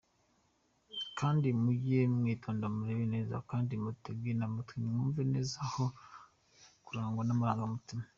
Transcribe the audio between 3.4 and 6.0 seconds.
kandi mutege namatwi mwumve neza aho